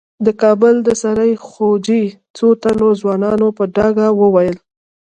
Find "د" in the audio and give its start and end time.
0.25-0.27, 0.83-0.89